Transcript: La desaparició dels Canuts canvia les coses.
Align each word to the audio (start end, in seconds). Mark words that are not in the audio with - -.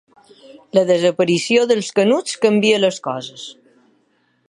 La 0.77 0.83
desaparició 0.91 1.67
dels 1.73 1.91
Canuts 1.99 2.41
canvia 2.47 2.83
les 2.85 3.01
coses. 3.11 3.49